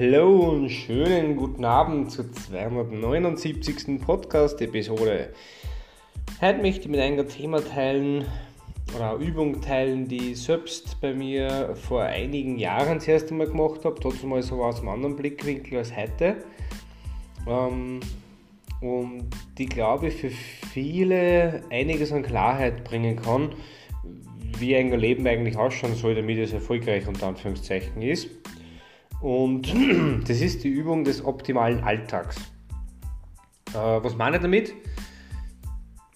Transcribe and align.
Hallo 0.00 0.50
und 0.50 0.70
schönen 0.70 1.34
guten 1.34 1.64
Abend 1.64 2.12
zur 2.12 2.32
279. 2.32 4.00
Podcast-Episode. 4.00 5.30
Heute 6.40 6.62
möchte 6.62 6.82
ich 6.82 6.88
mit 6.88 7.00
einem 7.00 7.28
Thema 7.28 7.60
teilen 7.60 8.24
oder 8.94 9.16
eine 9.16 9.24
Übung 9.24 9.60
teilen, 9.60 10.06
die 10.06 10.30
ich 10.30 10.42
selbst 10.42 11.00
bei 11.00 11.12
mir 11.12 11.74
vor 11.74 12.02
einigen 12.02 12.60
Jahren 12.60 12.98
das 12.98 13.08
erste 13.08 13.34
Mal 13.34 13.48
gemacht 13.48 13.84
habe, 13.84 13.98
trotzdem 14.00 14.28
mal 14.28 14.40
so 14.40 14.62
aus 14.62 14.78
einem 14.78 14.90
anderen 14.90 15.16
Blickwinkel 15.16 15.78
als 15.78 15.96
heute. 15.96 16.36
Ähm, 17.48 17.98
und 18.80 19.24
die 19.58 19.66
glaube 19.66 20.06
ich 20.06 20.14
für 20.14 20.30
viele 20.30 21.64
einiges 21.70 22.12
an 22.12 22.22
Klarheit 22.22 22.84
bringen 22.84 23.16
kann, 23.16 23.50
wie 24.60 24.76
ein 24.76 24.92
Leben 24.92 25.26
eigentlich 25.26 25.56
ausschauen 25.56 25.96
soll, 25.96 26.14
damit 26.14 26.38
es 26.38 26.52
erfolgreich 26.52 27.08
unter 27.08 27.26
Anführungszeichen 27.26 28.00
ist. 28.00 28.28
Und 29.20 29.72
das 30.28 30.40
ist 30.40 30.64
die 30.64 30.68
Übung 30.68 31.04
des 31.04 31.24
optimalen 31.24 31.82
Alltags. 31.82 32.36
Äh, 33.70 33.74
was 33.74 34.16
meine 34.16 34.36
ich 34.36 34.42
damit? 34.42 34.72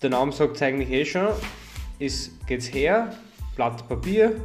Der 0.03 0.11
Name 0.11 0.33
sagt 0.33 0.57
es 0.57 0.63
eigentlich 0.63 0.91
eh 0.91 1.05
schon. 1.05 1.29
Es 1.99 2.31
geht's 2.47 2.73
her, 2.73 3.13
Blatt 3.55 3.89
Papier, 3.89 4.37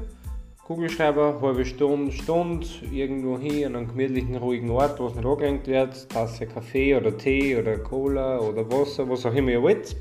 Kugelschreiber, 0.66 1.40
halbe 1.42 1.66
Stunde, 1.66 2.12
Stunde, 2.12 2.68
irgendwo 2.92 3.40
hin 3.40 3.66
an 3.66 3.76
einem 3.76 3.88
gemütlichen, 3.88 4.36
ruhigen 4.36 4.70
Ort, 4.70 5.00
wo 5.00 5.08
es 5.08 5.16
nicht 5.16 5.26
angelenkt 5.26 5.68
wird, 5.68 6.10
Tasse 6.10 6.46
Kaffee 6.46 6.96
oder 6.96 7.18
Tee 7.18 7.58
oder 7.58 7.78
Cola 7.78 8.40
oder 8.40 8.70
Wasser, 8.70 9.10
was 9.10 9.26
auch 9.26 9.34
immer 9.34 9.52
ihr 9.52 9.62
wollt. 9.62 9.96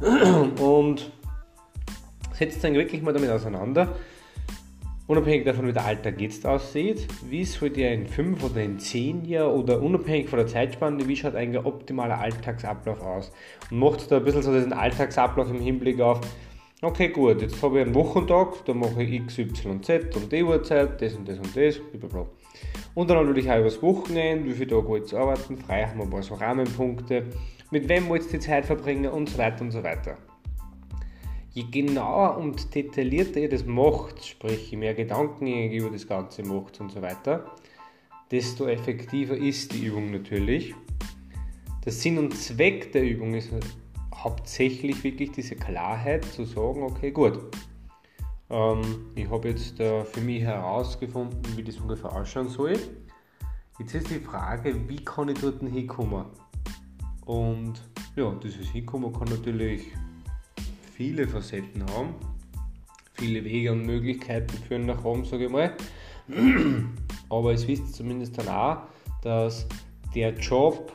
Und 0.60 1.12
setzt 2.32 2.64
dann 2.64 2.74
wirklich 2.74 3.02
mal 3.02 3.12
damit 3.12 3.30
auseinander 3.30 3.94
Unabhängig 5.08 5.44
davon, 5.44 5.66
wie 5.66 5.72
der 5.72 5.84
Alltag 5.84 6.20
jetzt 6.20 6.46
aussieht, 6.46 7.08
wie 7.28 7.44
soll 7.44 7.70
der 7.70 7.92
in 7.92 8.06
5 8.06 8.44
oder 8.44 8.62
in 8.62 8.78
10 8.78 9.24
Jahren 9.24 9.52
oder 9.52 9.82
unabhängig 9.82 10.28
von 10.28 10.38
der 10.38 10.46
Zeitspanne, 10.46 11.06
wie 11.08 11.16
schaut 11.16 11.34
eigentlich 11.34 11.60
ein 11.60 11.66
optimaler 11.66 12.20
Alltagsablauf 12.20 13.00
aus? 13.02 13.32
Und 13.70 13.80
macht 13.80 14.10
da 14.10 14.18
ein 14.18 14.24
bisschen 14.24 14.42
so 14.42 14.52
diesen 14.54 14.72
Alltagsablauf 14.72 15.50
im 15.50 15.60
Hinblick 15.60 16.00
auf, 16.00 16.20
okay 16.82 17.08
gut, 17.08 17.42
jetzt 17.42 17.60
habe 17.62 17.80
ich 17.80 17.86
einen 17.86 17.94
Wochentag, 17.96 18.64
da 18.64 18.74
mache 18.74 19.02
ich 19.02 19.12
X, 19.14 19.38
Y, 19.38 19.82
Z 19.82 20.16
und 20.16 20.30
die 20.30 20.44
Uhrzeit, 20.44 21.02
das 21.02 21.14
und 21.14 21.28
das 21.28 21.38
und 21.38 21.56
das, 21.56 21.80
blablabla. 21.80 22.26
Und 22.94 23.10
dann 23.10 23.26
natürlich 23.26 23.50
auch 23.50 23.56
über 23.56 23.64
das 23.64 23.82
Wochenende, 23.82 24.50
wie 24.50 24.54
viele 24.54 24.68
Tage 24.68 24.86
wollt 24.86 25.12
ihr 25.12 25.18
arbeiten, 25.18 25.56
frei 25.56 25.84
haben 25.84 25.98
wir 25.98 26.04
ein 26.04 26.10
paar 26.10 26.22
so 26.22 26.34
Rahmenpunkte, 26.34 27.24
mit 27.72 27.88
wem 27.88 28.08
wollt 28.08 28.24
ihr 28.26 28.32
die 28.32 28.38
Zeit 28.38 28.66
verbringen 28.66 29.10
und 29.10 29.30
so 29.30 29.38
weiter 29.38 29.62
und 29.62 29.72
so 29.72 29.82
weiter. 29.82 30.16
Je 31.54 31.64
genauer 31.70 32.38
und 32.38 32.74
detaillierter 32.74 33.40
ihr 33.40 33.48
das 33.50 33.66
macht, 33.66 34.24
sprich 34.24 34.70
je 34.70 34.78
mehr 34.78 34.94
Gedanken 34.94 35.46
ihr 35.46 35.70
über 35.70 35.90
das 35.90 36.06
Ganze 36.06 36.42
macht 36.42 36.80
und 36.80 36.90
so 36.90 37.02
weiter, 37.02 37.44
desto 38.30 38.66
effektiver 38.66 39.36
ist 39.36 39.72
die 39.74 39.84
Übung 39.84 40.10
natürlich. 40.10 40.74
Der 41.84 41.92
Sinn 41.92 42.16
und 42.16 42.34
Zweck 42.34 42.92
der 42.92 43.02
Übung 43.02 43.34
ist 43.34 43.50
hauptsächlich 44.14 45.04
wirklich 45.04 45.32
diese 45.32 45.56
Klarheit 45.56 46.24
zu 46.24 46.46
sagen, 46.46 46.84
okay 46.84 47.10
gut, 47.10 47.38
ähm, 48.48 49.06
ich 49.14 49.28
habe 49.28 49.48
jetzt 49.48 49.78
äh, 49.78 50.04
für 50.04 50.20
mich 50.22 50.42
herausgefunden, 50.42 51.42
wie 51.56 51.64
das 51.64 51.76
ungefähr 51.76 52.12
ausschauen 52.12 52.48
soll. 52.48 52.78
Jetzt 53.78 53.94
ist 53.94 54.10
die 54.10 54.20
Frage, 54.20 54.88
wie 54.88 55.04
kann 55.04 55.28
ich 55.28 55.38
dort 55.38 55.60
hinkommen? 55.60 56.24
Und 57.26 57.74
ja, 58.16 58.32
dieses 58.42 58.70
Hinkommen 58.70 59.12
kann 59.12 59.28
natürlich 59.28 59.92
viele 60.94 61.26
Facetten 61.26 61.84
haben. 61.94 62.14
Viele 63.14 63.44
Wege 63.44 63.72
und 63.72 63.84
Möglichkeiten 63.84 64.56
führen 64.66 64.86
nach 64.86 65.04
Rom, 65.04 65.24
sage 65.24 65.46
ich 65.46 65.50
mal. 65.50 65.74
Aber 67.28 67.52
es 67.52 67.66
wisst 67.66 67.94
zumindest 67.94 68.38
dann 68.38 68.48
auch, 68.48 68.76
dass 69.22 69.66
der 70.14 70.34
Job, 70.34 70.94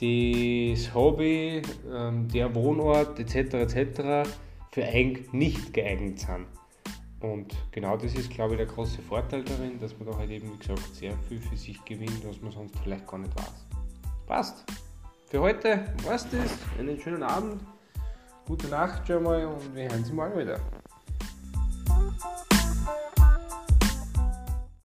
das 0.00 0.94
Hobby, 0.94 1.62
ähm, 1.92 2.28
der 2.28 2.54
Wohnort 2.54 3.18
etc. 3.18 3.54
etc. 3.54 4.28
für 4.72 4.84
eigentlich 4.84 5.32
nicht 5.32 5.72
geeignet 5.72 6.20
sind. 6.20 6.46
Und 7.20 7.54
genau 7.70 7.96
das 7.96 8.14
ist, 8.14 8.30
glaube 8.30 8.54
ich, 8.54 8.58
der 8.58 8.66
große 8.66 9.00
Vorteil 9.00 9.42
darin, 9.44 9.78
dass 9.80 9.98
man 9.98 10.08
da 10.08 10.18
halt 10.18 10.30
eben, 10.30 10.52
wie 10.52 10.58
gesagt, 10.58 10.94
sehr 10.94 11.16
viel 11.28 11.38
für 11.38 11.56
sich 11.56 11.82
gewinnt, 11.84 12.22
was 12.28 12.40
man 12.42 12.52
sonst 12.52 12.78
vielleicht 12.82 13.06
gar 13.06 13.18
nicht 13.18 13.34
weiß. 13.34 13.66
Passt. 14.26 14.64
Für 15.30 15.40
heute 15.40 15.86
war's 16.04 16.28
das. 16.30 16.58
Einen 16.78 17.00
schönen 17.00 17.22
Abend. 17.22 17.62
Gute 18.46 18.68
Nacht 18.68 19.06
schon 19.06 19.22
mal 19.22 19.46
und 19.46 19.74
wir 19.74 19.84
hören 19.84 20.00
uns 20.00 20.12
mal 20.12 20.36
wieder. 20.36 20.60